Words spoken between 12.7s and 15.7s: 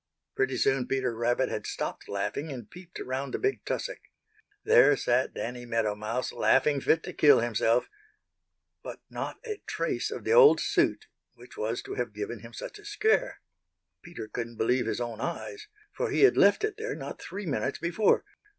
a scare. Peter couldn't believe his own eyes,